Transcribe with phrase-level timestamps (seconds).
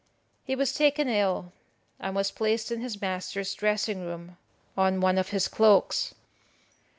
[0.43, 1.53] He was taken ill,
[1.99, 4.35] and was placed in his master's dressing room
[4.75, 6.15] on one of his cloaks.